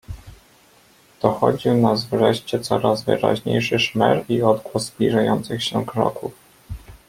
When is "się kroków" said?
5.63-6.33